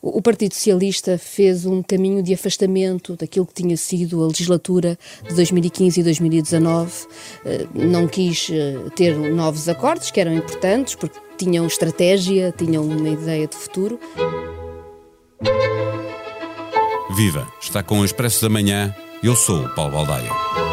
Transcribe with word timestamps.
O 0.00 0.22
Partido 0.22 0.54
Socialista 0.54 1.18
fez 1.18 1.66
um 1.66 1.82
caminho 1.82 2.22
de 2.22 2.32
afastamento 2.32 3.16
daquilo 3.16 3.46
que 3.46 3.54
tinha 3.54 3.76
sido 3.76 4.22
a 4.22 4.28
legislatura 4.28 4.96
de 5.28 5.34
2015 5.34 6.00
e 6.00 6.04
2019. 6.04 6.92
Eh, 7.44 7.66
não 7.74 8.06
quis 8.06 8.48
eh, 8.50 8.76
ter 8.94 9.16
novos 9.16 9.68
acordos, 9.68 10.10
que 10.10 10.20
eram 10.20 10.32
importantes, 10.32 10.94
porque 10.94 11.18
tinham 11.36 11.66
estratégia, 11.66 12.54
tinham 12.56 12.84
uma 12.84 13.08
ideia 13.08 13.46
de 13.46 13.56
futuro. 13.56 13.98
Viva! 17.16 17.48
Está 17.60 17.82
com 17.82 17.98
o 18.00 18.04
Expresso 18.04 18.42
da 18.42 18.48
Manhã. 18.48 18.94
Eu 19.22 19.34
sou 19.34 19.64
o 19.64 19.74
Paulo 19.74 19.92
Baldaia. 19.92 20.67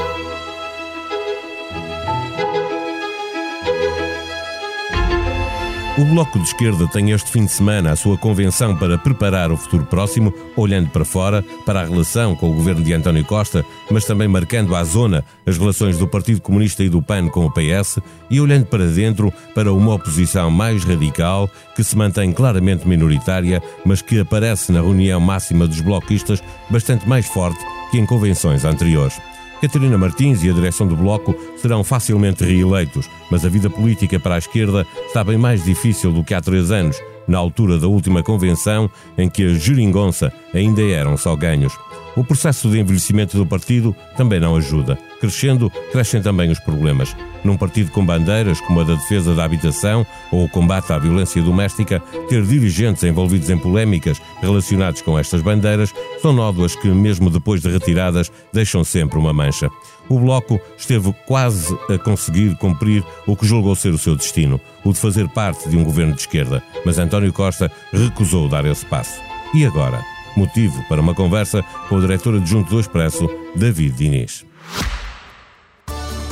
O 5.98 6.04
Bloco 6.04 6.38
de 6.38 6.46
Esquerda 6.46 6.90
tem 6.90 7.12
este 7.12 7.32
fim 7.32 7.46
de 7.46 7.52
semana 7.54 7.94
a 7.94 7.96
sua 7.96 8.18
convenção 8.18 8.76
para 8.76 8.98
preparar 8.98 9.50
o 9.50 9.56
futuro 9.56 9.86
próximo, 9.86 10.34
olhando 10.58 10.90
para 10.90 11.06
fora, 11.06 11.42
para 11.66 11.80
a 11.80 11.86
relação 11.86 12.36
com 12.36 12.52
o 12.52 12.54
governo 12.54 12.84
de 12.84 12.92
António 12.92 13.24
Costa, 13.24 13.66
mas 13.90 14.04
também 14.04 14.28
marcando 14.28 14.76
à 14.76 14.84
zona 14.84 15.24
as 15.46 15.58
relações 15.58 15.98
do 15.98 16.06
Partido 16.06 16.42
Comunista 16.42 16.84
e 16.84 16.90
do 16.90 17.02
PAN 17.02 17.30
com 17.30 17.46
o 17.46 17.52
PS, 17.52 18.00
e 18.30 18.42
olhando 18.42 18.66
para 18.66 18.86
dentro 18.88 19.34
para 19.54 19.72
uma 19.72 19.94
oposição 19.94 20.52
mais 20.52 20.84
radical, 20.84 21.50
que 21.74 21.84
se 21.84 21.96
mantém 21.96 22.34
claramente 22.34 22.86
minoritária, 22.86 23.64
mas 23.86 24.02
que 24.02 24.20
aparece 24.20 24.74
na 24.74 24.82
reunião 24.82 25.22
máxima 25.22 25.66
dos 25.66 25.80
bloquistas 25.80 26.44
bastante 26.70 27.08
mais 27.08 27.26
forte 27.26 27.64
que 27.90 27.98
em 27.98 28.06
convenções 28.06 28.66
anteriores. 28.66 29.18
Catarina 29.66 29.98
Martins 29.98 30.44
e 30.44 30.50
a 30.52 30.54
direção 30.54 30.86
do 30.86 30.96
Bloco 30.96 31.36
serão 31.58 31.84
facilmente 31.84 32.44
reeleitos, 32.44 33.10
mas 33.32 33.44
a 33.44 33.50
vida 33.50 33.68
política 33.68 34.20
para 34.20 34.36
a 34.36 34.38
esquerda 34.38 34.86
está 35.08 35.24
bem 35.24 35.40
mais 35.40 35.64
difícil 35.64 36.12
do 36.12 36.24
que 36.24 36.36
há 36.36 36.42
três 36.42 36.70
anos, 36.70 37.02
na 37.28 37.40
altura 37.40 37.80
da 37.80 37.88
última 37.88 38.22
convenção, 38.22 38.88
em 39.18 39.28
que 39.28 39.44
a 39.44 39.54
geringonça 39.56 40.32
ainda 40.54 40.84
eram 40.84 41.18
só 41.18 41.36
ganhos. 41.36 41.74
O 42.16 42.24
processo 42.24 42.70
de 42.70 42.80
envelhecimento 42.80 43.38
do 43.38 43.46
partido 43.46 43.96
também 44.16 44.40
não 44.40 44.56
ajuda. 44.56 45.00
Crescendo, 45.20 45.72
crescem 45.92 46.22
também 46.22 46.52
os 46.52 46.60
problemas. 46.60 47.16
Num 47.44 47.58
partido 47.58 47.92
com 47.92 48.06
bandeiras 48.06 48.60
como 48.62 48.82
a 48.82 48.84
da 48.84 48.96
defesa 48.96 49.34
da 49.34 49.46
habitação 49.46 50.06
ou 50.32 50.46
o 50.46 50.50
combate 50.50 50.92
à 50.92 50.98
violência 50.98 51.42
doméstica, 51.42 52.02
ter 52.28 52.44
dirigentes 52.44 53.04
envolvidos 53.04 53.50
em 53.50 53.58
polémicas 53.58 54.22
relacionadas 54.42 55.02
com 55.02 55.18
estas 55.18 55.42
bandeiras 55.42 55.94
são 56.22 56.34
nódoas 56.34 56.76
que, 56.76 56.88
mesmo 56.88 57.30
depois 57.30 57.62
de 57.62 57.70
retiradas, 57.70 58.32
deixam 58.52 58.84
sempre 58.84 59.18
uma 59.18 59.34
mancha. 59.34 59.70
O 60.10 60.20
Bloco 60.20 60.60
esteve 60.78 61.14
quase 61.26 61.78
a 61.90 61.98
conseguir 61.98 62.56
cumprir 62.58 63.04
o 63.26 63.36
que 63.36 63.46
julgou 63.46 63.76
ser 63.76 63.94
o 63.94 63.98
seu 63.98 64.16
destino, 64.16 64.60
o 64.84 64.94
de 64.94 65.00
fazer 65.00 65.28
parte 65.30 65.70
de 65.70 65.78
um 65.78 65.84
governo 65.84 66.14
de 66.14 66.22
esquerda, 66.22 66.62
mas 66.86 67.00
António 67.00 67.34
Costa 67.34 67.72
recusou 67.92 68.48
dar 68.48 68.66
esse 68.66 68.86
passo. 68.86 69.20
E 69.54 69.66
agora? 69.66 70.04
Motivo 70.36 70.84
para 70.90 71.02
uma 71.02 71.14
conversa 71.14 71.64
com 71.88 71.96
o 71.96 72.02
diretor 72.02 72.36
adjunto 72.36 72.70
do 72.70 72.80
Expresso, 72.80 73.30
David 73.56 73.96
Diniz. 73.96 74.46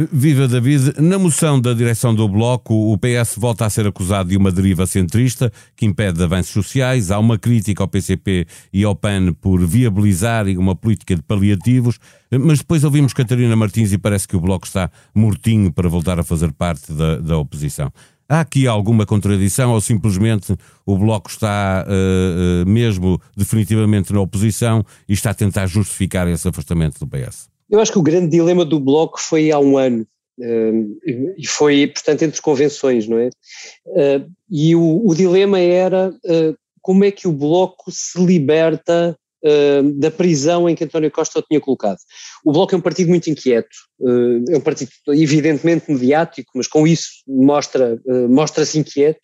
Viva 0.00 0.46
David, 0.46 0.94
na 1.00 1.18
moção 1.18 1.60
da 1.60 1.74
direção 1.74 2.14
do 2.14 2.28
Bloco, 2.28 2.72
o 2.72 2.96
PS 2.96 3.34
volta 3.36 3.66
a 3.66 3.70
ser 3.70 3.84
acusado 3.84 4.28
de 4.28 4.36
uma 4.36 4.52
deriva 4.52 4.86
centrista 4.86 5.52
que 5.74 5.84
impede 5.84 6.22
avanços 6.22 6.52
sociais. 6.52 7.10
Há 7.10 7.18
uma 7.18 7.36
crítica 7.36 7.82
ao 7.82 7.88
PCP 7.88 8.46
e 8.72 8.84
ao 8.84 8.94
PAN 8.94 9.32
por 9.32 9.66
viabilizarem 9.66 10.56
uma 10.56 10.76
política 10.76 11.16
de 11.16 11.22
paliativos, 11.22 11.98
mas 12.30 12.58
depois 12.58 12.84
ouvimos 12.84 13.12
Catarina 13.12 13.56
Martins 13.56 13.92
e 13.92 13.98
parece 13.98 14.28
que 14.28 14.36
o 14.36 14.40
Bloco 14.40 14.68
está 14.68 14.88
mortinho 15.12 15.72
para 15.72 15.88
voltar 15.88 16.20
a 16.20 16.22
fazer 16.22 16.52
parte 16.52 16.92
da, 16.92 17.16
da 17.16 17.36
oposição. 17.36 17.92
Há 18.28 18.38
aqui 18.38 18.68
alguma 18.68 19.04
contradição 19.04 19.72
ou 19.72 19.80
simplesmente 19.80 20.56
o 20.86 20.96
Bloco 20.96 21.28
está 21.28 21.84
uh, 21.88 22.62
uh, 22.62 22.70
mesmo 22.70 23.20
definitivamente 23.36 24.12
na 24.12 24.20
oposição 24.20 24.84
e 25.08 25.12
está 25.12 25.30
a 25.30 25.34
tentar 25.34 25.66
justificar 25.66 26.28
esse 26.28 26.46
afastamento 26.46 27.00
do 27.00 27.06
PS? 27.08 27.57
Eu 27.70 27.80
acho 27.80 27.92
que 27.92 27.98
o 27.98 28.02
grande 28.02 28.28
dilema 28.28 28.64
do 28.64 28.80
Bloco 28.80 29.20
foi 29.20 29.50
há 29.50 29.58
um 29.58 29.76
ano, 29.76 30.06
uh, 30.38 30.98
e 31.36 31.46
foi, 31.46 31.86
portanto, 31.86 32.22
entre 32.22 32.40
convenções, 32.40 33.06
não 33.06 33.18
é? 33.18 33.28
Uh, 33.86 34.30
e 34.50 34.74
o, 34.74 35.06
o, 35.06 35.14
dilema 35.14 35.58
era 35.60 36.08
uh, 36.10 36.56
como 36.80 37.04
é 37.04 37.10
que 37.10 37.28
o 37.28 37.32
Bloco 37.32 37.90
se 37.90 38.18
liberta 38.24 39.16
da 39.94 40.10
prisão 40.10 40.68
em 40.68 40.74
que 40.74 40.82
António 40.82 41.12
Costa 41.12 41.38
o 41.38 41.42
tinha 41.42 41.60
colocado. 41.60 41.98
O 42.44 42.50
Bloco 42.50 42.74
é 42.74 42.78
um 42.78 42.80
partido 42.80 43.08
muito 43.08 43.30
inquieto, 43.30 43.68
é 44.50 44.56
um 44.56 44.60
partido 44.60 44.90
evidentemente 45.10 45.88
mediático, 45.88 46.50
mas 46.56 46.66
com 46.66 46.84
isso 46.88 47.08
mostra, 47.24 48.00
mostra-se 48.28 48.80
inquieto, 48.80 49.20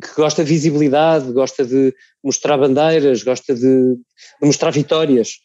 que 0.00 0.14
gosta 0.14 0.44
de 0.44 0.50
visibilidade, 0.50 1.32
gosta 1.32 1.64
de 1.64 1.92
mostrar 2.22 2.56
bandeiras, 2.56 3.24
gosta 3.24 3.52
de, 3.52 3.60
de 3.96 4.46
mostrar 4.46 4.70
vitórias. 4.70 5.40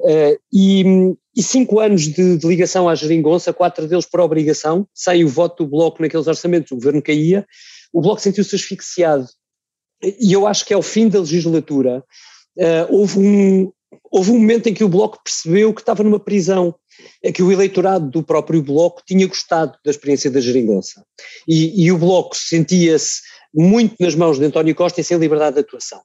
Uh, 0.00 0.38
e, 0.52 0.82
e, 1.36 1.42
cinco 1.42 1.78
anos 1.78 2.02
de, 2.02 2.38
de, 2.38 2.46
ligação 2.46 2.88
à 2.88 2.94
geringonça, 2.94 3.52
quatro 3.52 3.86
deles 3.86 4.06
por 4.06 4.20
obrigação, 4.20 4.86
sem 4.94 5.24
o 5.24 5.28
voto 5.28 5.62
do 5.62 5.70
Bloco 5.70 6.00
naqueles 6.00 6.26
orçamentos, 6.26 6.72
o 6.72 6.76
governo 6.76 7.02
caía, 7.02 7.46
o 7.92 8.00
Bloco 8.00 8.20
sentiu-se 8.20 8.56
asfixiado. 8.56 9.26
E 10.02 10.32
eu 10.32 10.46
acho 10.46 10.64
que 10.64 10.72
ao 10.72 10.80
fim 10.80 11.08
da 11.08 11.20
legislatura 11.20 12.02
uh, 12.56 12.86
houve, 12.88 13.18
um, 13.18 13.72
houve 14.10 14.30
um 14.30 14.38
momento 14.38 14.68
em 14.68 14.74
que 14.74 14.84
o 14.84 14.88
Bloco 14.88 15.18
percebeu 15.22 15.74
que 15.74 15.82
estava 15.82 16.02
numa 16.02 16.18
prisão, 16.18 16.74
é 17.22 17.30
que 17.30 17.42
o 17.42 17.52
eleitorado 17.52 18.10
do 18.10 18.22
próprio 18.22 18.62
Bloco 18.62 19.02
tinha 19.06 19.26
gostado 19.26 19.76
da 19.84 19.90
experiência 19.90 20.30
da 20.30 20.40
geringonça. 20.40 21.04
E, 21.46 21.84
e 21.84 21.92
o 21.92 21.98
Bloco 21.98 22.34
sentia-se 22.34 23.20
muito 23.54 23.96
nas 23.98 24.14
mãos 24.14 24.38
de 24.38 24.44
António 24.44 24.74
Costa 24.74 25.00
e 25.00 25.04
sem 25.04 25.18
liberdade 25.18 25.54
de 25.54 25.60
atuação. 25.60 26.00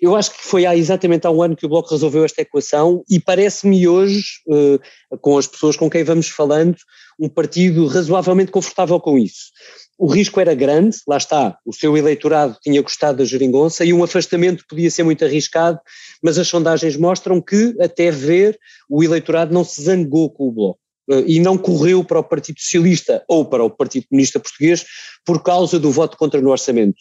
Eu 0.00 0.14
acho 0.14 0.32
que 0.32 0.42
foi 0.42 0.66
há 0.66 0.76
exatamente 0.76 1.26
há 1.26 1.30
um 1.30 1.42
ano 1.42 1.56
que 1.56 1.66
o 1.66 1.68
Bloco 1.68 1.90
resolveu 1.90 2.24
esta 2.24 2.42
equação 2.42 3.02
e 3.08 3.18
parece-me 3.18 3.88
hoje, 3.88 4.22
uh, 4.48 5.18
com 5.18 5.38
as 5.38 5.46
pessoas 5.46 5.76
com 5.76 5.88
quem 5.88 6.04
vamos 6.04 6.28
falando, 6.28 6.76
um 7.18 7.28
partido 7.28 7.86
razoavelmente 7.86 8.50
confortável 8.50 9.00
com 9.00 9.18
isso. 9.18 9.50
O 9.98 10.06
risco 10.06 10.40
era 10.40 10.54
grande, 10.54 10.96
lá 11.06 11.18
está, 11.18 11.58
o 11.64 11.74
seu 11.74 11.94
eleitorado 11.96 12.56
tinha 12.62 12.80
gostado 12.80 13.18
da 13.18 13.24
geringonça 13.24 13.84
e 13.84 13.92
um 13.92 14.02
afastamento 14.02 14.64
podia 14.66 14.90
ser 14.90 15.02
muito 15.02 15.24
arriscado, 15.24 15.78
mas 16.22 16.38
as 16.38 16.48
sondagens 16.48 16.96
mostram 16.96 17.40
que, 17.40 17.74
até 17.78 18.10
ver, 18.10 18.58
o 18.88 19.04
eleitorado 19.04 19.52
não 19.52 19.62
se 19.62 19.82
zangou 19.82 20.30
com 20.30 20.48
o 20.48 20.52
Bloco 20.52 20.80
e 21.26 21.40
não 21.40 21.58
correu 21.58 22.04
para 22.04 22.20
o 22.20 22.24
Partido 22.24 22.60
Socialista 22.60 23.24
ou 23.28 23.44
para 23.44 23.64
o 23.64 23.70
Partido 23.70 24.06
Comunista 24.08 24.40
Português 24.40 24.84
por 25.24 25.42
causa 25.42 25.78
do 25.78 25.90
voto 25.90 26.16
contra 26.16 26.40
no 26.40 26.50
orçamento. 26.50 26.96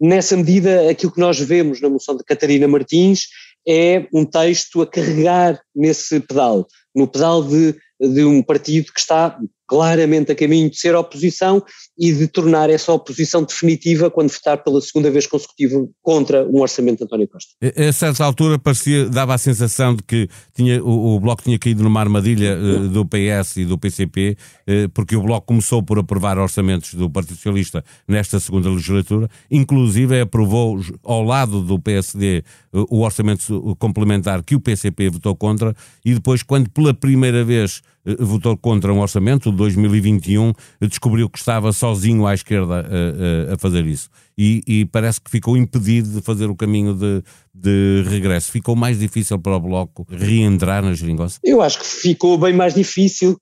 Nessa 0.00 0.36
medida, 0.36 0.90
aquilo 0.90 1.12
que 1.12 1.20
nós 1.20 1.38
vemos 1.38 1.80
na 1.80 1.88
moção 1.88 2.16
de 2.16 2.24
Catarina 2.24 2.68
Martins 2.68 3.28
é 3.66 4.06
um 4.12 4.24
texto 4.24 4.82
a 4.82 4.86
carregar 4.86 5.60
nesse 5.74 6.20
pedal, 6.20 6.66
no 6.94 7.08
pedal 7.08 7.42
de, 7.42 7.74
de 8.00 8.24
um 8.24 8.42
partido 8.42 8.92
que 8.92 9.00
está 9.00 9.38
claramente 9.66 10.32
a 10.32 10.34
caminho 10.34 10.70
de 10.70 10.78
ser 10.78 10.94
oposição 10.94 11.62
e 11.98 12.12
de 12.12 12.28
tornar 12.28 12.68
essa 12.68 12.92
oposição 12.92 13.42
definitiva 13.42 14.10
quando 14.10 14.30
votar 14.30 14.62
pela 14.62 14.80
segunda 14.80 15.10
vez 15.10 15.26
consecutiva 15.26 15.86
contra 16.02 16.46
um 16.46 16.60
orçamento 16.60 16.98
de 16.98 17.04
António 17.04 17.28
Costa. 17.28 17.50
A 17.76 17.92
certa 17.92 18.24
altura 18.24 18.58
parecia, 18.58 19.08
dava 19.08 19.34
a 19.34 19.38
sensação 19.38 19.94
de 19.94 20.02
que 20.02 20.28
tinha, 20.54 20.82
o, 20.82 21.16
o 21.16 21.20
Bloco 21.20 21.42
tinha 21.42 21.58
caído 21.58 21.82
numa 21.82 22.00
armadilha 22.00 22.56
uh, 22.56 22.88
do 22.88 23.04
PS 23.04 23.56
e 23.56 23.64
do 23.64 23.78
PCP, 23.78 24.36
uh, 24.68 24.88
porque 24.90 25.16
o 25.16 25.22
Bloco 25.22 25.46
começou 25.46 25.82
por 25.82 25.98
aprovar 25.98 26.38
orçamentos 26.38 26.94
do 26.94 27.08
Partido 27.08 27.36
Socialista 27.36 27.84
nesta 28.06 28.38
segunda 28.38 28.68
legislatura, 28.68 29.28
inclusive 29.50 30.20
aprovou 30.20 30.80
ao 31.02 31.22
lado 31.22 31.62
do 31.62 31.78
PSD 31.78 32.42
uh, 32.72 32.80
eh, 32.80 32.84
o 32.90 33.00
orçamento 33.00 33.74
complementar 33.78 34.42
que 34.42 34.54
o 34.54 34.60
PCP 34.60 35.10
votou 35.10 35.34
contra, 35.34 35.74
e 36.04 36.14
depois, 36.14 36.42
quando 36.42 36.68
pela 36.70 36.92
primeira 36.92 37.44
vez 37.44 37.82
votou 38.20 38.56
contra 38.56 38.92
um 38.92 39.00
orçamento, 39.00 39.50
2021 39.50 40.52
descobriu 40.82 41.28
que 41.28 41.38
estava 41.38 41.72
sozinho 41.72 42.26
à 42.26 42.34
esquerda 42.34 42.80
a, 42.80 43.50
a, 43.50 43.54
a 43.54 43.58
fazer 43.58 43.84
isso. 43.86 44.08
E, 44.38 44.62
e, 44.66 44.84
parece 44.84 45.20
que 45.20 45.30
ficou 45.30 45.56
impedido 45.56 46.10
de 46.10 46.20
fazer 46.20 46.48
o 46.50 46.56
caminho 46.56 46.94
de, 46.94 47.22
de 47.54 48.04
regresso. 48.08 48.52
Ficou 48.52 48.76
mais 48.76 48.98
difícil 48.98 49.38
para 49.38 49.56
o 49.56 49.60
Bloco 49.60 50.06
reentrar 50.10 50.84
na 50.84 50.92
geringonça? 50.92 51.40
Eu 51.42 51.62
acho 51.62 51.78
que 51.78 51.86
ficou 51.86 52.36
bem 52.36 52.52
mais 52.52 52.74
difícil. 52.74 53.40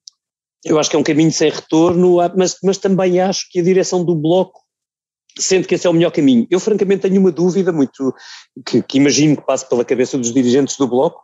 Eu 0.65 0.79
acho 0.79 0.89
que 0.89 0.97
é 0.97 0.99
um 0.99 1.05
caminho 1.05 1.33
sem 1.33 1.51
retorno, 1.51 2.17
mas, 2.37 2.57
mas 2.63 2.79
também 2.79 3.21
acho 3.21 3.47
que 3.51 3.59
a 3.59 3.63
direção 3.63 4.05
do 4.05 4.15
Bloco 4.15 4.65
sente 5.39 5.67
que 5.67 5.75
esse 5.75 5.87
é 5.87 5.91
o 5.91 5.93
melhor 5.93 6.11
caminho. 6.11 6.47
Eu 6.51 6.61
francamente 6.61 7.03
tenho 7.03 7.21
uma 7.21 7.33
dúvida 7.33 7.73
muito, 7.73 8.15
que, 8.65 8.83
que 8.83 8.99
imagino 8.99 9.37
que 9.37 9.45
passe 9.45 9.69
pela 9.69 9.85
cabeça 9.85 10.17
dos 10.17 10.33
dirigentes 10.33 10.77
do 10.77 10.87
Bloco, 10.87 11.21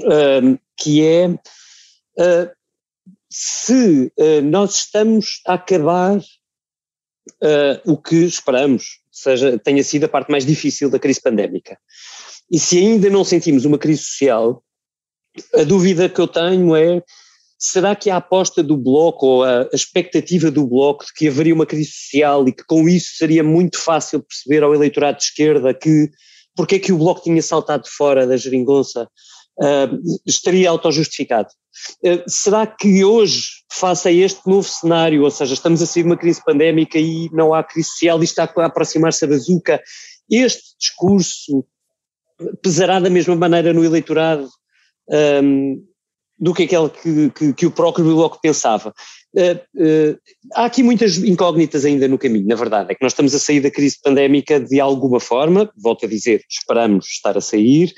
uh, 0.00 0.58
que 0.78 1.04
é 1.04 1.36
uh, 2.18 2.50
se 3.30 4.12
uh, 4.18 4.42
nós 4.42 4.76
estamos 4.76 5.40
a 5.46 5.54
acabar 5.54 6.18
uh, 6.18 7.80
o 7.84 7.96
que 7.96 8.16
esperamos, 8.24 9.00
seja, 9.10 9.58
tenha 9.58 9.82
sido 9.82 10.04
a 10.04 10.08
parte 10.08 10.30
mais 10.30 10.46
difícil 10.46 10.90
da 10.90 10.98
crise 10.98 11.20
pandémica, 11.20 11.78
e 12.50 12.58
se 12.58 12.78
ainda 12.78 13.08
não 13.10 13.24
sentimos 13.24 13.64
uma 13.64 13.78
crise 13.78 14.02
social, 14.02 14.62
a 15.54 15.64
dúvida 15.64 16.08
que 16.08 16.20
eu 16.20 16.28
tenho 16.28 16.76
é 16.76 17.02
será 17.58 17.96
que 17.96 18.10
a 18.10 18.16
aposta 18.16 18.62
do 18.62 18.76
Bloco 18.76 19.26
ou 19.26 19.44
a, 19.44 19.62
a, 19.62 19.68
expectativa 19.72 20.50
do 20.50 20.66
Bloco 20.66 21.06
de 21.06 21.12
que 21.12 21.28
haveria 21.28 21.54
uma 21.54 21.66
crise 21.66 21.90
social 21.90 22.46
e 22.46 22.52
que 22.52 22.64
com 22.64 22.88
isso 22.88 23.16
seria 23.16 23.42
muito 23.42 23.78
fácil 23.78 24.22
perceber 24.22 24.62
ao 24.62 24.74
eleitorado 24.74 25.18
de 25.18 25.24
esquerda 25.24 25.72
que 25.72 26.10
porque 26.56 26.76
é 26.76 26.78
que 26.78 26.92
o 26.92 26.98
Bloco 26.98 27.22
tinha 27.22 27.42
saltado 27.42 27.88
fora 27.88 28.26
da 28.26 28.36
geringonça 28.36 29.08
uh, 29.58 30.20
estaria 30.26 30.68
autojustificado. 30.68 31.48
Uh, 32.04 32.22
será 32.28 32.66
que 32.66 33.04
hoje, 33.04 33.42
face 33.70 34.08
a 34.08 34.12
este 34.12 34.48
novo 34.48 34.68
cenário, 34.68 35.22
ou 35.22 35.30
seja, 35.30 35.54
estamos 35.54 35.82
a 35.82 35.86
sair 35.86 36.02
de 36.02 36.08
uma 36.08 36.16
crise 36.16 36.42
pandémica 36.44 36.98
e 36.98 37.28
não 37.32 37.52
há 37.52 37.62
crise 37.62 37.88
social 37.90 38.20
e 38.20 38.24
está 38.24 38.44
a 38.44 38.66
aproximar-se 38.66 39.24
a 39.24 39.28
bazuca, 39.28 39.82
este 40.30 40.76
discurso 40.78 41.64
pesará 42.62 42.98
da 42.98 43.10
mesma 43.10 43.36
maneira 43.36 43.72
no 43.72 43.84
eleitorado 43.84 44.48
um, 45.42 45.84
do 46.38 46.52
que 46.52 46.64
aquele 46.64 46.88
que, 46.88 47.30
que, 47.30 47.52
que 47.52 47.66
o 47.66 47.70
próprio 47.70 48.04
Bloco 48.04 48.40
pensava. 48.40 48.92
Uh, 49.34 49.54
uh, 49.76 50.18
há 50.54 50.64
aqui 50.64 50.82
muitas 50.82 51.16
incógnitas 51.18 51.84
ainda 51.84 52.08
no 52.08 52.18
caminho, 52.18 52.46
na 52.46 52.56
verdade, 52.56 52.92
é 52.92 52.94
que 52.94 53.02
nós 53.02 53.12
estamos 53.12 53.34
a 53.34 53.38
sair 53.38 53.60
da 53.60 53.70
crise 53.70 53.98
pandémica 54.02 54.60
de 54.60 54.80
alguma 54.80 55.20
forma, 55.20 55.70
volto 55.76 56.06
a 56.06 56.08
dizer, 56.08 56.42
esperamos 56.48 57.06
estar 57.06 57.36
a 57.36 57.40
sair, 57.40 57.92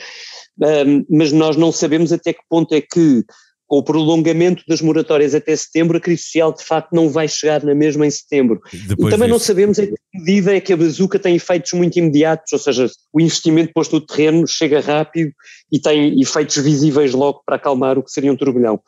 mas 1.08 1.32
nós 1.32 1.56
não 1.56 1.70
sabemos 1.70 2.12
até 2.12 2.32
que 2.32 2.40
ponto 2.48 2.74
é 2.74 2.80
que, 2.80 3.24
com 3.66 3.78
o 3.78 3.82
prolongamento 3.82 4.62
das 4.68 4.80
moratórias 4.80 5.34
até 5.34 5.54
setembro, 5.54 5.96
a 5.96 6.00
crise 6.00 6.22
social 6.22 6.52
de 6.52 6.62
facto 6.62 6.92
não 6.92 7.08
vai 7.08 7.28
chegar 7.28 7.62
na 7.64 7.74
mesma 7.74 8.06
em 8.06 8.10
setembro. 8.10 8.60
Depois 8.72 9.08
e 9.08 9.10
também 9.10 9.28
disso. 9.28 9.28
não 9.28 9.38
sabemos 9.38 9.78
em 9.78 9.86
que 9.88 9.94
medida 10.14 10.56
é 10.56 10.60
que 10.60 10.72
a 10.72 10.76
bazuca 10.76 11.18
tem 11.18 11.36
efeitos 11.36 11.72
muito 11.72 11.98
imediatos, 11.98 12.52
ou 12.52 12.58
seja, 12.58 12.90
o 13.12 13.20
investimento 13.20 13.72
posto 13.72 13.96
no 13.96 14.00
terreno 14.00 14.46
chega 14.46 14.80
rápido 14.80 15.32
e 15.70 15.80
tem 15.80 16.20
efeitos 16.20 16.56
visíveis 16.56 17.12
logo 17.12 17.42
para 17.44 17.56
acalmar 17.56 17.98
o 17.98 18.02
que 18.02 18.10
seria 18.10 18.32
um 18.32 18.36
turbilhão. 18.36 18.80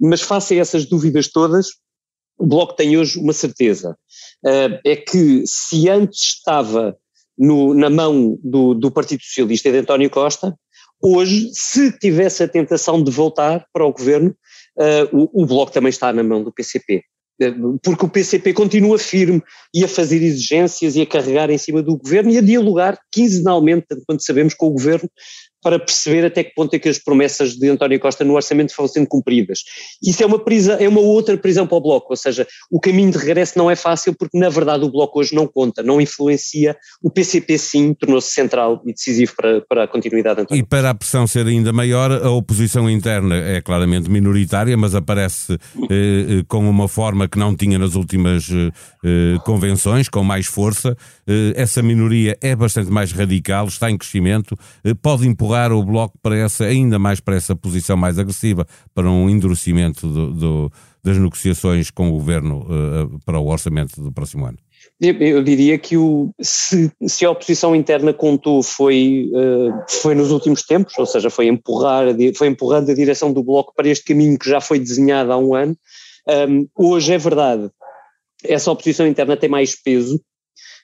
Mas 0.00 0.20
face 0.20 0.54
a 0.54 0.60
essas 0.60 0.84
dúvidas 0.86 1.28
todas, 1.28 1.68
o 2.38 2.46
Bloco 2.46 2.74
tem 2.74 2.96
hoje 2.96 3.18
uma 3.18 3.32
certeza, 3.32 3.96
é 4.44 4.96
que 4.96 5.44
se 5.46 5.88
antes 5.88 6.34
estava 6.34 6.96
no, 7.38 7.74
na 7.74 7.88
mão 7.88 8.38
do, 8.42 8.74
do 8.74 8.90
Partido 8.90 9.22
Socialista 9.22 9.68
e 9.68 9.72
de 9.72 9.78
António 9.78 10.10
Costa, 10.10 10.56
Hoje, 11.02 11.50
se 11.52 11.90
tivesse 11.98 12.42
a 12.42 12.48
tentação 12.48 13.02
de 13.02 13.10
voltar 13.10 13.66
para 13.72 13.84
o 13.84 13.92
governo, 13.92 14.34
uh, 14.78 15.16
o, 15.16 15.42
o 15.42 15.46
Bloco 15.46 15.72
também 15.72 15.90
está 15.90 16.12
na 16.12 16.22
mão 16.22 16.42
do 16.42 16.52
PCP 16.52 17.02
eh, 17.40 17.52
porque 17.82 18.04
o 18.04 18.08
PCP 18.08 18.52
continua 18.52 18.98
firme 18.98 19.42
e 19.74 19.84
a 19.84 19.88
fazer 19.88 20.22
exigências 20.22 20.94
e 20.94 21.02
a 21.02 21.06
carregar 21.06 21.50
em 21.50 21.58
cima 21.58 21.82
do 21.82 21.96
governo 21.96 22.30
e 22.30 22.38
a 22.38 22.42
dialogar 22.42 22.98
quinzenalmente, 23.10 23.86
quando 24.06 24.24
sabemos, 24.24 24.54
com 24.54 24.66
o 24.66 24.72
governo 24.72 25.10
para 25.62 25.78
perceber 25.78 26.26
até 26.26 26.42
que 26.42 26.54
ponto 26.54 26.74
é 26.74 26.78
que 26.78 26.88
as 26.88 26.98
promessas 26.98 27.54
de 27.54 27.68
António 27.68 28.00
Costa 28.00 28.24
no 28.24 28.34
orçamento 28.34 28.74
foram 28.74 28.88
sendo 28.88 29.06
cumpridas. 29.06 29.60
Isso 30.02 30.22
é 30.22 30.26
uma 30.26 30.42
é 30.80 30.88
uma 30.88 31.00
outra 31.00 31.36
prisão 31.36 31.66
para 31.66 31.78
o 31.78 31.80
Bloco, 31.80 32.08
ou 32.10 32.16
seja, 32.16 32.46
o 32.70 32.80
caminho 32.80 33.10
de 33.10 33.18
regresso 33.18 33.56
não 33.56 33.70
é 33.70 33.76
fácil 33.76 34.14
porque 34.14 34.38
na 34.38 34.48
verdade 34.48 34.84
o 34.84 34.90
Bloco 34.90 35.20
hoje 35.20 35.34
não 35.34 35.46
conta, 35.46 35.82
não 35.82 36.00
influencia, 36.00 36.76
o 37.02 37.10
PCP 37.10 37.56
sim 37.58 37.94
tornou-se 37.94 38.30
central 38.30 38.82
e 38.84 38.92
decisivo 38.92 39.34
para, 39.36 39.60
para 39.62 39.84
a 39.84 39.88
continuidade 39.88 40.36
de 40.36 40.42
António. 40.42 40.62
E 40.62 40.66
para 40.66 40.90
a 40.90 40.94
pressão 40.94 41.26
ser 41.26 41.46
ainda 41.46 41.72
maior, 41.72 42.10
a 42.10 42.30
oposição 42.30 42.90
interna 42.90 43.36
é 43.36 43.60
claramente 43.60 44.10
minoritária, 44.10 44.76
mas 44.76 44.94
aparece 44.94 45.54
eh, 45.54 45.58
eh 45.90 46.44
com 46.48 46.68
uma 46.68 46.88
forma 46.88 47.28
que 47.28 47.38
não 47.38 47.54
tinha 47.54 47.78
nas 47.78 47.94
últimas 47.94 48.48
eh, 48.50 48.70
eh 49.04 49.38
convenções, 49.44 50.08
com 50.08 50.22
mais 50.24 50.46
força, 50.46 50.96
eh, 51.26 51.52
essa 51.56 51.82
minoria 51.82 52.36
é 52.40 52.54
bastante 52.54 52.90
mais 52.90 53.12
radical, 53.12 53.66
está 53.66 53.90
em 53.90 53.96
crescimento, 53.96 54.58
eh, 54.84 54.94
pode 54.94 55.26
empurrar 55.26 55.51
empurrar 55.52 55.72
o 55.72 55.84
Bloco 55.84 56.18
para 56.22 56.36
essa, 56.36 56.64
ainda 56.64 56.98
mais 56.98 57.20
para 57.20 57.36
essa 57.36 57.54
posição 57.54 57.96
mais 57.96 58.18
agressiva, 58.18 58.66
para 58.94 59.10
um 59.10 59.28
endurecimento 59.28 60.06
do, 60.06 60.32
do, 60.32 60.72
das 61.04 61.18
negociações 61.18 61.90
com 61.90 62.08
o 62.08 62.12
Governo 62.12 62.62
uh, 62.62 63.20
para 63.24 63.38
o 63.38 63.46
orçamento 63.46 64.00
do 64.00 64.10
próximo 64.10 64.46
ano? 64.46 64.58
Eu 65.00 65.42
diria 65.42 65.78
que 65.78 65.96
o, 65.96 66.32
se, 66.40 66.90
se, 67.06 67.24
a 67.24 67.30
oposição 67.30 67.74
interna 67.74 68.12
contou 68.12 68.62
foi, 68.62 69.30
uh, 69.32 69.72
foi 69.88 70.14
nos 70.14 70.30
últimos 70.30 70.62
tempos, 70.62 70.96
ou 70.98 71.06
seja, 71.06 71.28
foi, 71.28 71.48
empurrar, 71.48 72.06
foi 72.36 72.48
empurrando 72.48 72.90
a 72.90 72.94
direção 72.94 73.32
do 73.32 73.42
Bloco 73.42 73.72
para 73.76 73.88
este 73.88 74.04
caminho 74.04 74.38
que 74.38 74.48
já 74.48 74.60
foi 74.60 74.78
desenhado 74.78 75.32
há 75.32 75.36
um 75.36 75.54
ano, 75.54 75.76
um, 76.48 76.66
hoje 76.76 77.12
é 77.12 77.18
verdade, 77.18 77.68
essa 78.44 78.70
oposição 78.70 79.06
interna 79.06 79.36
tem 79.36 79.50
mais 79.50 79.80
peso, 79.80 80.20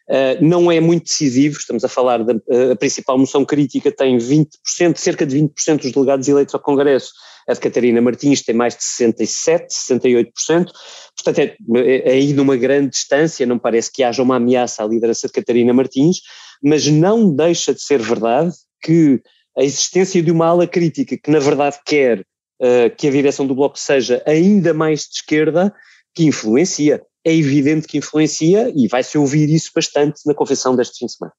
Uh, 0.08 0.42
não 0.42 0.72
é 0.72 0.80
muito 0.80 1.04
decisivo, 1.04 1.58
estamos 1.58 1.84
a 1.84 1.88
falar 1.88 2.24
da 2.24 2.34
uh, 2.34 2.72
a 2.72 2.76
principal 2.76 3.18
moção 3.18 3.44
crítica 3.44 3.92
tem 3.92 4.16
20%, 4.16 4.96
cerca 4.96 5.26
de 5.26 5.36
20% 5.36 5.82
dos 5.82 5.92
delegados 5.92 6.26
eleitos 6.28 6.54
ao 6.54 6.60
Congresso, 6.60 7.12
a 7.46 7.52
de 7.52 7.60
Catarina 7.60 8.00
Martins 8.00 8.42
tem 8.42 8.54
mais 8.54 8.74
de 8.74 8.82
67%, 8.82 9.66
68%, 9.68 10.70
portanto 11.16 11.38
é, 11.38 11.56
é, 11.76 12.10
é 12.10 12.12
aí 12.12 12.32
numa 12.32 12.56
grande 12.56 12.90
distância, 12.90 13.44
não 13.46 13.58
parece 13.58 13.92
que 13.92 14.02
haja 14.02 14.22
uma 14.22 14.36
ameaça 14.36 14.82
à 14.82 14.86
liderança 14.86 15.26
de 15.26 15.32
Catarina 15.32 15.74
Martins, 15.74 16.20
mas 16.62 16.86
não 16.86 17.34
deixa 17.34 17.74
de 17.74 17.82
ser 17.82 18.00
verdade 18.00 18.54
que 18.82 19.20
a 19.58 19.62
existência 19.62 20.22
de 20.22 20.30
uma 20.30 20.46
ala 20.46 20.66
crítica 20.66 21.16
que 21.16 21.30
na 21.30 21.38
verdade 21.38 21.78
quer 21.84 22.20
uh, 22.20 22.94
que 22.96 23.08
a 23.08 23.10
direção 23.10 23.46
do 23.46 23.54
Bloco 23.54 23.78
seja 23.78 24.22
ainda 24.26 24.72
mais 24.72 25.00
de 25.00 25.16
esquerda, 25.16 25.74
que 26.14 26.24
influencia 26.24 27.02
é 27.24 27.34
evidente 27.34 27.86
que 27.86 27.98
influencia 27.98 28.72
e 28.74 28.88
vai-se 28.88 29.18
ouvir 29.18 29.48
isso 29.50 29.70
bastante 29.74 30.20
na 30.26 30.34
convenção 30.34 30.74
deste 30.74 30.98
fim 30.98 31.06
de 31.06 31.12
semana. 31.12 31.34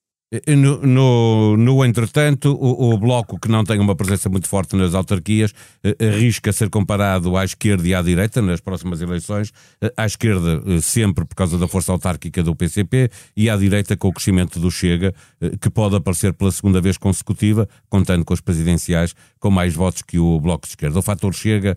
No, 0.48 0.78
no, 0.86 1.58
no, 1.58 1.84
entretanto, 1.84 2.54
o, 2.54 2.94
o, 2.94 2.98
Bloco, 3.00 3.40
que 3.40 3.48
não 3.48 3.64
tem 3.64 3.80
uma 3.80 3.96
presença 3.96 4.30
muito 4.30 4.48
forte 4.48 4.76
nas 4.76 4.94
autarquias, 4.94 5.52
eh, 5.84 5.96
arrisca 6.08 6.54
ser 6.54 6.70
comparado 6.70 7.36
à 7.36 7.44
esquerda 7.44 7.88
e 7.88 7.96
à 7.96 8.02
direita 8.04 8.40
nas 8.40 8.62
próximas 8.62 9.02
eleições. 9.02 9.52
Eh, 9.82 9.92
à 9.98 10.06
esquerda, 10.06 10.62
eh, 10.68 10.82
sempre 10.82 11.26
por 11.26 11.34
causa 11.34 11.58
da 11.58 11.68
força 11.68 11.92
autárquica 11.92 12.44
do 12.44 12.56
PCP, 12.56 13.10
e 13.36 13.50
à 13.50 13.58
direita, 13.58 13.98
com 13.98 14.10
o 14.10 14.14
crescimento 14.14 14.60
do 14.60 14.70
Chega, 14.70 15.16
que 15.60 15.70
pode 15.72 15.96
aparecer 15.96 16.32
pela 16.34 16.52
segunda 16.52 16.80
vez 16.80 16.96
consecutiva, 16.96 17.68
contando 17.90 18.24
com 18.24 18.32
as 18.32 18.40
presidenciais, 18.40 19.16
com 19.40 19.50
mais 19.50 19.74
votos 19.74 20.04
que 20.04 20.20
o 20.20 20.40
Bloco 20.40 20.68
de 20.68 20.74
Esquerda. 20.74 21.00
O 21.00 21.02
fator 21.02 21.34
Chega 21.34 21.76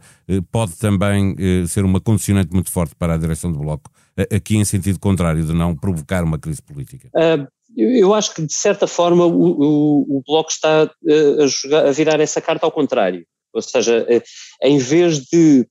pode 0.51 0.77
também 0.77 1.35
ser 1.67 1.85
uma 1.85 2.01
condicionante 2.01 2.53
muito 2.53 2.71
forte 2.71 2.95
para 2.97 3.15
a 3.15 3.17
direção 3.17 3.51
do 3.51 3.61
Bloco, 3.61 3.91
aqui 4.31 4.57
em 4.57 4.65
sentido 4.65 4.99
contrário, 4.99 5.43
de 5.45 5.55
não 5.55 5.75
provocar 5.75 6.23
uma 6.23 6.39
crise 6.39 6.61
política. 6.61 7.09
Uh 7.15 7.62
eu 7.77 8.13
acho 8.15 8.35
que, 8.35 8.43
de 8.43 8.53
certa 8.53 8.87
forma, 8.87 9.27
o, 9.27 9.31
o, 9.31 10.19
o 10.19 10.23
Bloco 10.27 10.51
está 10.51 10.91
eh, 11.09 11.45
a, 11.45 11.47
jogar, 11.47 11.87
a 11.87 11.93
virar 11.93 12.21
essa 12.21 12.41
carta 12.41 12.67
ao 12.67 12.73
contrário. 12.73 13.25
Ou 13.53 13.63
seja, 13.63 14.07
eh, 14.09 14.23
em 14.63 14.79
vez 14.79 15.21
de, 15.21 15.67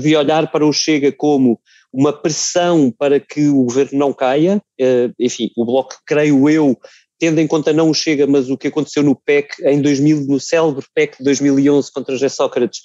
de 0.00 0.16
olhar 0.16 0.50
para 0.50 0.66
o 0.66 0.72
Chega 0.72 1.10
como 1.12 1.60
uma 1.92 2.12
pressão 2.12 2.90
para 2.90 3.18
que 3.18 3.48
o 3.48 3.64
governo 3.64 3.98
não 3.98 4.12
caia, 4.12 4.60
eh, 4.78 5.10
enfim, 5.18 5.50
o 5.56 5.64
Bloco, 5.64 5.94
creio 6.06 6.48
eu, 6.48 6.78
tendo 7.18 7.40
em 7.40 7.46
conta 7.46 7.72
não 7.72 7.90
o 7.90 7.94
Chega, 7.94 8.26
mas 8.26 8.50
o 8.50 8.56
que 8.56 8.68
aconteceu 8.68 9.02
no 9.02 9.14
PEC 9.16 9.54
em 9.64 9.80
2000, 9.80 10.26
no 10.26 10.40
célebre 10.40 10.84
PEC 10.94 11.18
de 11.18 11.24
2011 11.24 11.92
contra 11.92 12.14
José 12.14 12.28
Sócrates, 12.28 12.80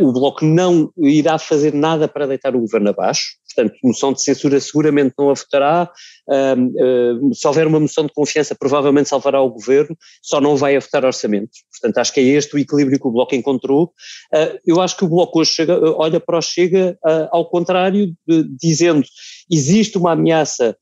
o 0.00 0.12
Bloco 0.12 0.44
não 0.44 0.90
irá 0.98 1.38
fazer 1.38 1.72
nada 1.72 2.06
para 2.06 2.26
deitar 2.26 2.54
o 2.54 2.60
governo 2.60 2.90
abaixo, 2.90 3.32
portanto, 3.54 3.78
moção 3.82 4.12
de 4.12 4.22
censura 4.22 4.58
seguramente 4.60 5.14
não 5.18 5.30
a 5.30 5.34
votará, 5.34 5.90
uh, 6.28 7.28
uh, 7.28 7.34
se 7.34 7.46
houver 7.46 7.66
uma 7.66 7.80
moção 7.80 8.06
de 8.06 8.12
confiança 8.12 8.54
provavelmente 8.54 9.08
salvará 9.08 9.40
o 9.40 9.50
governo, 9.50 9.96
só 10.22 10.40
não 10.40 10.56
vai 10.56 10.76
a 10.76 10.80
votar 10.80 11.04
orçamentos, 11.04 11.64
portanto 11.70 11.98
acho 11.98 12.12
que 12.12 12.20
é 12.20 12.24
este 12.24 12.54
o 12.54 12.58
equilíbrio 12.58 12.98
que 12.98 13.06
o 13.06 13.10
Bloco 13.10 13.34
encontrou, 13.34 13.92
uh, 14.34 14.58
eu 14.66 14.80
acho 14.80 14.96
que 14.96 15.04
o 15.04 15.08
Bloco 15.08 15.40
hoje 15.40 15.52
chega, 15.52 15.78
olha 15.96 16.20
para 16.20 16.38
o 16.38 16.42
Chega 16.42 16.98
ao 17.30 17.48
contrário, 17.48 18.14
de, 18.26 18.44
dizendo 18.60 19.04
existe 19.50 19.96
uma 19.96 20.12
ameaça 20.12 20.76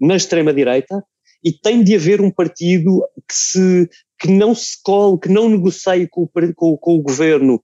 na 0.00 0.16
extrema-direita 0.16 1.02
e 1.46 1.52
tem 1.52 1.84
de 1.84 1.94
haver 1.94 2.20
um 2.20 2.30
partido 2.30 3.06
que, 3.28 3.34
se, 3.34 3.88
que 4.18 4.28
não 4.28 4.54
se 4.54 4.82
cole, 4.82 5.20
que 5.20 5.28
não 5.28 5.48
negocie 5.48 6.08
com, 6.08 6.28
com, 6.56 6.76
com 6.76 6.96
o 6.96 7.02
governo 7.02 7.62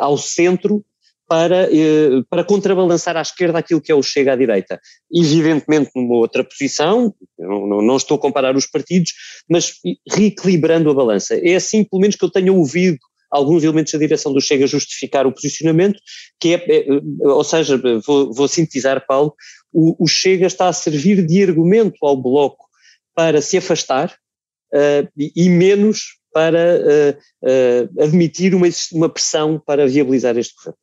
ao 0.00 0.18
centro, 0.18 0.84
para, 1.32 1.66
eh, 1.74 2.22
para 2.28 2.44
contrabalançar 2.44 3.16
à 3.16 3.22
esquerda 3.22 3.58
aquilo 3.58 3.80
que 3.80 3.90
é 3.90 3.94
o 3.94 4.02
Chega 4.02 4.34
à 4.34 4.36
direita. 4.36 4.78
Evidentemente 5.10 5.90
numa 5.96 6.16
outra 6.16 6.44
posição, 6.44 7.14
não, 7.38 7.80
não, 7.80 7.96
estou 7.96 8.18
a 8.18 8.20
comparar 8.20 8.54
os 8.54 8.66
partidos, 8.66 9.14
mas 9.48 9.72
reequilibrando 10.06 10.90
a 10.90 10.94
balança. 10.94 11.34
É 11.34 11.54
assim, 11.54 11.84
pelo 11.84 12.02
menos, 12.02 12.16
que 12.16 12.24
eu 12.26 12.30
tenho 12.30 12.54
ouvido 12.54 12.98
alguns 13.30 13.64
elementos 13.64 13.94
da 13.94 13.98
direção 13.98 14.30
do 14.30 14.42
Chega 14.42 14.66
justificar 14.66 15.26
o 15.26 15.32
posicionamento, 15.32 15.98
que 16.38 16.52
é, 16.52 16.64
é 16.68 16.86
ou 17.22 17.42
seja, 17.42 17.80
vou, 18.06 18.30
vou 18.30 18.46
sintetizar, 18.46 19.02
Paulo, 19.06 19.32
o, 19.72 20.04
o, 20.04 20.06
Chega 20.06 20.46
está 20.46 20.68
a 20.68 20.72
servir 20.74 21.26
de 21.26 21.42
argumento 21.42 21.96
ao 22.04 22.14
Bloco 22.14 22.66
para 23.14 23.40
se 23.40 23.56
afastar 23.58 24.14
uh, 24.72 25.08
e, 25.16 25.48
menos 25.48 26.18
para 26.32 26.80
uh, 26.80 28.02
admitir 28.02 28.54
uma, 28.54 28.66
uma 28.92 29.08
pressão 29.08 29.60
para 29.64 29.86
viabilizar 29.86 30.36
este 30.36 30.54
governo. 30.56 30.78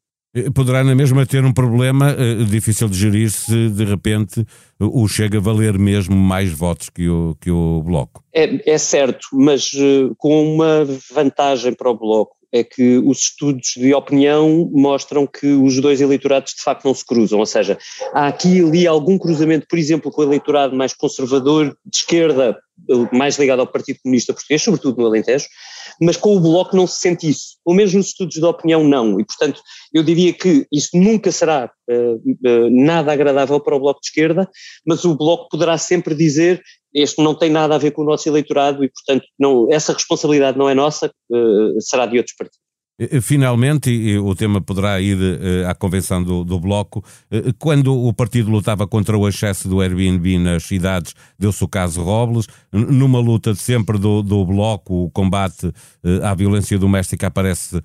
Poderá 0.54 0.84
na 0.84 0.94
mesma 0.94 1.26
ter 1.26 1.44
um 1.44 1.52
problema 1.52 2.14
uh, 2.14 2.46
difícil 2.46 2.88
de 2.88 2.96
gerir 2.96 3.32
se 3.32 3.70
de 3.70 3.84
repente 3.84 4.46
o 4.80 5.08
Chega 5.08 5.40
a 5.40 5.42
valer 5.42 5.80
mesmo 5.80 6.16
mais 6.16 6.52
votos 6.52 6.90
que 6.90 7.10
o, 7.10 7.36
que 7.42 7.50
o 7.50 7.82
Bloco. 7.82 8.24
É, 8.32 8.74
é 8.74 8.78
certo, 8.78 9.28
mas 9.34 9.74
uh, 9.74 10.14
com 10.18 10.56
uma 10.56 10.86
vantagem 11.12 11.74
para 11.74 11.90
o 11.90 11.98
Bloco 11.98 12.39
é 12.52 12.64
que 12.64 12.98
os 12.98 13.20
estudos 13.20 13.74
de 13.76 13.94
opinião 13.94 14.70
mostram 14.72 15.28
que 15.28 15.48
os 15.48 15.80
dois 15.80 16.02
eleitorados 16.02 16.54
de 16.54 16.64
facto 16.64 16.86
não 16.86 16.94
se 16.94 17.06
cruzam, 17.06 17.40
ou 17.40 17.46
seja, 17.46 17.78
há 18.14 18.28
aqui 18.28 18.58
e 18.58 18.62
ali 18.62 18.88
algum 18.88 19.18
cruzamento, 19.18 19.68
por 19.68 19.78
exemplo, 19.78 20.12
com 20.12 20.22
o 20.22 20.26
eleitorado 20.26 20.76
mais 20.76 20.94
conservador, 20.94 21.78
de 21.86 21.98
esquerda, 21.98 22.58
mais 23.12 23.38
ligado 23.38 23.60
ao 23.60 23.68
Partido 23.68 24.00
Comunista 24.04 24.34
Português, 24.34 24.62
sobretudo 24.62 25.02
no 25.02 25.08
Alentejo, 25.08 25.48
mas 26.02 26.18
com 26.18 26.36
o 26.36 26.40
Bloco 26.40 26.76
não 26.76 26.88
se 26.88 27.00
sente 27.00 27.30
isso, 27.30 27.58
ou 27.66 27.74
mesmo 27.74 27.98
nos 27.98 28.08
estudos 28.08 28.36
de 28.36 28.46
opinião 28.46 28.84
não, 28.84 29.20
e 29.20 29.26
portanto 29.26 29.62
eu 29.94 30.04
diria 30.04 30.34
que 30.34 30.66
isso 30.72 30.90
nunca 30.94 31.32
será 31.32 31.72
uh, 31.90 32.16
uh, 32.16 32.70
nada 32.70 33.12
agradável 33.12 33.60
para 33.60 33.76
o 33.76 33.80
Bloco 33.80 34.00
de 34.00 34.08
Esquerda, 34.08 34.50
mas 34.86 35.04
o 35.06 35.16
Bloco 35.16 35.50
poderá 35.50 35.78
sempre 35.78 36.16
dizer 36.16 36.62
este 36.94 37.22
não 37.22 37.36
tem 37.36 37.50
nada 37.50 37.76
a 37.76 37.78
ver 37.78 37.92
com 37.92 38.02
o 38.02 38.06
nosso 38.06 38.28
eleitorado 38.28 38.84
e, 38.84 38.90
portanto, 38.90 39.26
não, 39.38 39.68
essa 39.72 39.94
responsabilidade 39.94 40.58
não 40.58 40.68
é 40.68 40.74
nossa, 40.74 41.12
uh, 41.30 41.82
será 41.82 42.06
de 42.06 42.18
outros 42.18 42.36
partidos. 42.36 42.69
Finalmente, 43.22 43.90
e 43.90 44.18
o 44.18 44.36
tema 44.36 44.60
poderá 44.60 45.00
ir 45.00 45.18
à 45.66 45.74
convenção 45.74 46.22
do, 46.22 46.44
do, 46.44 46.60
Bloco, 46.60 47.04
quando 47.58 47.96
o 47.96 48.12
partido 48.14 48.52
lutava 48.52 48.86
contra 48.86 49.18
o 49.18 49.28
excesso 49.28 49.70
do 49.70 49.80
Airbnb 49.80 50.38
nas 50.40 50.64
cidades, 50.64 51.16
deu-se 51.38 51.64
o 51.64 51.68
caso 51.68 52.04
Robles, 52.04 52.48
numa 52.72 53.20
luta 53.20 53.56
sempre 53.56 53.98
do, 53.98 54.22
do 54.22 54.46
Bloco, 54.46 55.06
o 55.06 55.10
combate 55.12 55.72
à 56.22 56.36
violência 56.36 56.78
doméstica, 56.78 57.28
aparece, 57.28 57.82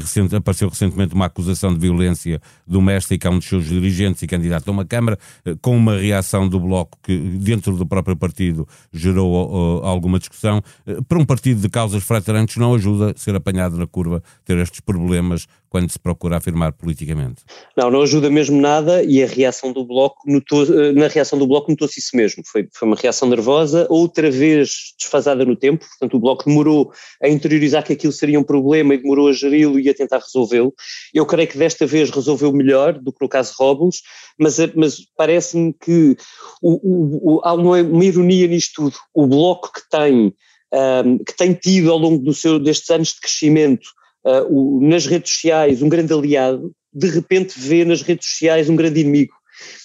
recente, 0.00 0.36
apareceu 0.36 0.68
recentemente 0.68 1.12
uma 1.12 1.26
acusação 1.26 1.74
de 1.74 1.80
violência 1.80 2.40
doméstica 2.64 3.28
a 3.28 3.32
um 3.32 3.38
dos 3.38 3.48
seus 3.48 3.66
dirigentes 3.66 4.22
e 4.22 4.28
candidato 4.28 4.68
a 4.68 4.70
uma 4.70 4.84
Câmara, 4.84 5.18
com 5.60 5.76
uma 5.76 5.96
reação 5.96 6.48
do 6.48 6.60
Bloco 6.60 6.98
que, 7.02 7.16
dentro 7.16 7.76
do 7.76 7.86
próprio 7.86 8.16
partido, 8.16 8.68
gerou 8.92 9.82
alguma 9.82 10.18
discussão. 10.18 10.62
Para 11.08 11.18
um 11.18 11.24
partido 11.24 11.60
de 11.60 11.68
causas 11.68 12.04
fraterantes 12.04 12.56
não 12.56 12.74
ajuda 12.74 13.12
ser 13.16 13.34
apanhado 13.34 13.76
na 13.76 13.86
curva 13.86 14.22
ter 14.52 14.58
estes 14.58 14.80
problemas 14.80 15.46
quando 15.70 15.90
se 15.90 15.98
procura 15.98 16.36
afirmar 16.36 16.72
politicamente. 16.74 17.42
Não, 17.74 17.90
não 17.90 18.02
ajuda 18.02 18.28
mesmo 18.28 18.60
nada 18.60 19.02
e 19.02 19.22
a 19.22 19.26
reação 19.26 19.72
do 19.72 19.84
Bloco 19.84 20.18
notou, 20.26 20.64
eh, 20.64 20.92
na 20.92 21.08
reação 21.08 21.38
do 21.38 21.46
Bloco 21.46 21.70
notou-se 21.70 21.98
isso 21.98 22.14
mesmo, 22.14 22.42
foi, 22.46 22.68
foi 22.70 22.86
uma 22.86 22.96
reação 22.96 23.26
nervosa, 23.26 23.86
outra 23.88 24.30
vez 24.30 24.92
desfasada 24.98 25.46
no 25.46 25.56
tempo, 25.56 25.86
portanto 25.86 26.14
o 26.14 26.20
Bloco 26.20 26.44
demorou 26.44 26.92
a 27.22 27.28
interiorizar 27.28 27.82
que 27.82 27.94
aquilo 27.94 28.12
seria 28.12 28.38
um 28.38 28.42
problema 28.42 28.94
e 28.94 28.98
demorou 28.98 29.28
a 29.28 29.32
geri-lo 29.32 29.80
e 29.80 29.88
a 29.88 29.94
tentar 29.94 30.18
resolvê-lo. 30.18 30.74
Eu 31.14 31.24
creio 31.24 31.48
que 31.48 31.56
desta 31.56 31.86
vez 31.86 32.10
resolveu 32.10 32.52
melhor 32.52 32.92
do 32.98 33.10
que 33.10 33.22
no 33.22 33.28
caso 33.28 33.54
Robles, 33.58 34.02
mas, 34.38 34.58
eh, 34.58 34.70
mas 34.76 34.98
parece-me 35.16 35.72
que 35.72 36.18
o, 36.60 36.72
o, 36.72 37.36
o, 37.36 37.40
há 37.44 37.54
uma, 37.54 37.80
uma 37.80 38.04
ironia 38.04 38.46
nisto 38.46 38.74
tudo. 38.74 38.96
O 39.14 39.26
Bloco 39.26 39.72
que 39.72 39.88
tem, 39.88 40.26
um, 40.26 40.32
ehm, 40.74 41.18
que 41.24 41.34
tem 41.34 41.54
tido 41.54 41.90
ao 41.90 41.96
longo 41.96 42.30
seu, 42.34 42.58
destes 42.58 42.90
anos 42.90 43.08
de 43.14 43.20
crescimento 43.20 43.88
uh, 44.24 44.46
o, 44.48 44.80
nas 44.80 45.06
redes 45.06 45.32
sociais 45.32 45.82
um 45.82 45.88
grande 45.88 46.12
aliado, 46.12 46.72
de 46.92 47.08
repente 47.08 47.58
vê 47.58 47.84
nas 47.84 48.02
redes 48.02 48.28
sociais 48.28 48.68
um 48.68 48.76
grande 48.76 49.00
inimigo. 49.00 49.34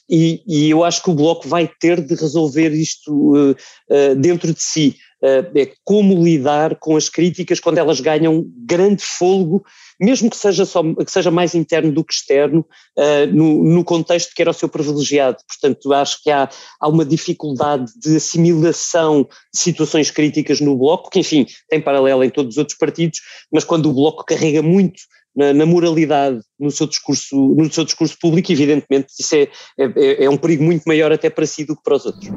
E, 0.10 0.41
e 0.48 0.70
eu 0.70 0.84
acho 0.84 1.03
que 1.03 1.10
o 1.10 1.13
Bloco 1.13 1.48
vai 1.48 1.70
ter 1.79 2.01
de 2.01 2.15
resolver 2.15 2.70
isto 2.70 3.12
uh, 3.12 3.51
uh, 3.51 4.15
dentro 4.15 4.53
de 4.53 4.62
si. 4.62 4.96
É 5.24 5.72
como 5.84 6.24
lidar 6.24 6.76
com 6.76 6.96
as 6.96 7.10
críticas 7.10 7.60
quando 7.60 7.78
elas 7.78 8.00
ganham 8.00 8.46
grande 8.66 9.04
fôlego 9.04 9.64
mesmo 10.00 10.30
que 10.30 10.38
seja, 10.38 10.66
só, 10.66 10.84
que 10.84 11.12
seja 11.12 11.32
mais 11.32 11.56
interno 11.56 11.92
do 11.92 12.04
que 12.04 12.14
externo, 12.14 12.66
uh, 12.98 13.34
no, 13.34 13.64
no, 13.64 13.84
contexto 13.84 14.34
que 14.36 14.42
era 14.42 14.52
o 14.52 14.54
seu 14.54 14.70
privilegiado. 14.70 15.38
Portanto, 15.48 15.94
acho 15.94 16.22
que 16.24 16.30
há, 16.30 16.48
há 16.80 16.88
uma 16.88 17.04
dificuldade 17.04 17.92
de 18.00 18.16
assimilação 18.16 19.24
de 19.54 19.60
situações 19.60 20.12
críticas 20.12 20.62
no 20.62 20.78
Bloco, 20.78 21.10
que 21.10 21.20
enfim, 21.20 21.46
tem 21.68 21.82
paralelo 21.82 22.24
em 22.24 22.30
todos 22.30 22.54
os 22.54 22.58
outros 22.58 22.78
partidos, 22.78 23.20
mas 23.52 23.64
quando 23.64 23.90
o 23.90 23.94
Bloco 23.94 24.24
carrega 24.24 24.62
muito 24.62 25.02
na, 25.36 25.54
na, 25.54 25.66
moralidade 25.66 26.40
no 26.60 26.72
seu 26.72 26.88
discurso, 26.88 27.36
no 27.36 27.72
seu 27.72 27.84
discurso 27.84 28.18
público, 28.20 28.52
evidentemente 28.52 29.08
isso 29.20 29.36
é, 29.36 29.50
é, 29.78 30.26
é 30.26 30.30
um 30.30 30.38
perigo 30.38 30.64
muito 30.64 30.84
maior 30.86 31.12
até 31.12 31.30
para 31.30 31.46
si 31.46 31.66
do 31.66 31.76
que 31.76 31.84
para 31.84 31.96
os 31.96 32.06
outros. 32.06 32.30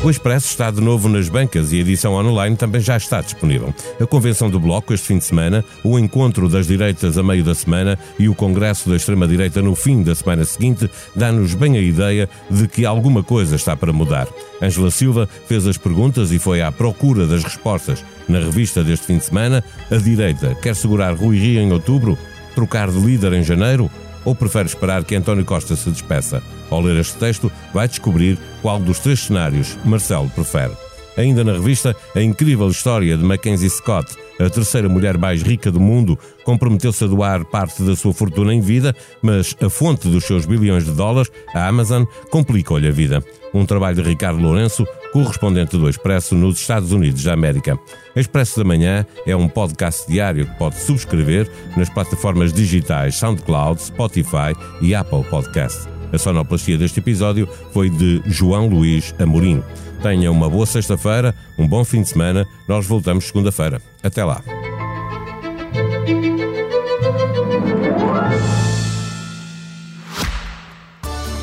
O 0.00 0.08
Expresso 0.08 0.46
está 0.46 0.70
de 0.70 0.80
novo 0.80 1.08
nas 1.08 1.28
bancas 1.28 1.72
e 1.72 1.76
a 1.76 1.80
edição 1.80 2.14
online 2.14 2.56
também 2.56 2.80
já 2.80 2.96
está 2.96 3.20
disponível. 3.20 3.74
A 4.00 4.06
convenção 4.06 4.48
do 4.48 4.60
Bloco 4.60 4.94
este 4.94 5.08
fim 5.08 5.18
de 5.18 5.24
semana, 5.24 5.64
o 5.82 5.98
encontro 5.98 6.48
das 6.48 6.68
direitas 6.68 7.18
a 7.18 7.22
meio 7.22 7.42
da 7.42 7.52
semana 7.52 7.98
e 8.16 8.28
o 8.28 8.34
congresso 8.34 8.88
da 8.88 8.94
extrema-direita 8.94 9.60
no 9.60 9.74
fim 9.74 10.04
da 10.04 10.14
semana 10.14 10.44
seguinte 10.44 10.88
dá-nos 11.16 11.52
bem 11.52 11.76
a 11.76 11.80
ideia 11.80 12.28
de 12.48 12.68
que 12.68 12.86
alguma 12.86 13.24
coisa 13.24 13.56
está 13.56 13.76
para 13.76 13.92
mudar. 13.92 14.28
Ângela 14.62 14.92
Silva 14.92 15.28
fez 15.48 15.66
as 15.66 15.76
perguntas 15.76 16.30
e 16.30 16.38
foi 16.38 16.62
à 16.62 16.70
procura 16.70 17.26
das 17.26 17.42
respostas. 17.42 18.04
Na 18.28 18.38
revista 18.38 18.84
deste 18.84 19.06
fim 19.06 19.18
de 19.18 19.24
semana, 19.24 19.64
a 19.90 19.96
direita 19.96 20.54
quer 20.62 20.76
segurar 20.76 21.12
Rui 21.12 21.38
Rio 21.38 21.60
em 21.60 21.72
outubro, 21.72 22.16
trocar 22.54 22.88
de 22.88 23.00
líder 23.00 23.32
em 23.32 23.42
janeiro 23.42 23.90
ou 24.28 24.34
prefere 24.34 24.66
esperar 24.66 25.04
que 25.04 25.16
António 25.16 25.42
Costa 25.42 25.74
se 25.74 25.88
despeça? 25.88 26.42
Ao 26.68 26.82
ler 26.82 27.00
este 27.00 27.16
texto, 27.16 27.50
vai 27.72 27.88
descobrir 27.88 28.38
qual 28.60 28.78
dos 28.78 28.98
três 28.98 29.20
cenários 29.20 29.78
Marcelo 29.86 30.28
prefere. 30.28 30.87
Ainda 31.18 31.42
na 31.42 31.52
revista, 31.52 31.96
a 32.14 32.22
incrível 32.22 32.68
história 32.68 33.16
de 33.16 33.24
Mackenzie 33.24 33.68
Scott, 33.68 34.14
a 34.38 34.48
terceira 34.48 34.88
mulher 34.88 35.18
mais 35.18 35.42
rica 35.42 35.68
do 35.68 35.80
mundo, 35.80 36.16
comprometeu-se 36.44 37.02
a 37.02 37.08
doar 37.08 37.44
parte 37.44 37.82
da 37.82 37.96
sua 37.96 38.14
fortuna 38.14 38.54
em 38.54 38.60
vida, 38.60 38.94
mas 39.20 39.56
a 39.60 39.68
fonte 39.68 40.08
dos 40.08 40.22
seus 40.24 40.46
bilhões 40.46 40.84
de 40.84 40.92
dólares, 40.92 41.28
a 41.52 41.66
Amazon, 41.66 42.04
complicou-lhe 42.30 42.86
a 42.86 42.92
vida. 42.92 43.20
Um 43.52 43.66
trabalho 43.66 43.96
de 43.96 44.08
Ricardo 44.08 44.40
Lourenço, 44.40 44.86
correspondente 45.12 45.76
do 45.76 45.88
Expresso 45.88 46.36
nos 46.36 46.60
Estados 46.60 46.92
Unidos 46.92 47.24
da 47.24 47.32
América. 47.32 47.76
Expresso 48.14 48.56
da 48.60 48.64
Manhã 48.64 49.04
é 49.26 49.34
um 49.34 49.48
podcast 49.48 50.06
diário 50.08 50.46
que 50.46 50.56
pode 50.56 50.76
subscrever 50.76 51.50
nas 51.76 51.90
plataformas 51.90 52.52
digitais 52.52 53.16
SoundCloud, 53.16 53.82
Spotify 53.82 54.54
e 54.80 54.94
Apple 54.94 55.24
Podcast. 55.24 55.97
A 56.12 56.18
sonoplastia 56.18 56.78
deste 56.78 57.00
episódio 57.00 57.48
foi 57.72 57.90
de 57.90 58.22
João 58.26 58.66
Luís 58.66 59.14
Amorim. 59.18 59.62
Tenha 60.02 60.30
uma 60.30 60.48
boa 60.48 60.64
sexta-feira, 60.64 61.34
um 61.58 61.66
bom 61.66 61.84
fim 61.84 62.02
de 62.02 62.08
semana. 62.08 62.46
Nós 62.68 62.86
voltamos 62.86 63.26
segunda-feira. 63.26 63.82
Até 64.02 64.24
lá. 64.24 64.42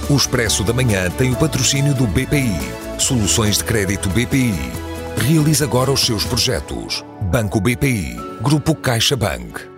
O 0.10 0.15
Expresso 0.15 0.63
da 0.63 0.72
Manhã 0.72 1.10
tem 1.10 1.31
o 1.31 1.36
patrocínio 1.36 1.93
do 1.93 2.05
BPI. 2.07 2.55
Soluções 2.98 3.57
de 3.57 3.63
crédito 3.63 4.07
BPI. 4.10 4.53
Realize 5.17 5.63
agora 5.63 5.91
os 5.91 6.05
seus 6.05 6.24
projetos. 6.24 7.03
Banco 7.31 7.60
BPI. 7.60 8.15
Grupo 8.41 8.75
CaixaBank. 8.75 9.75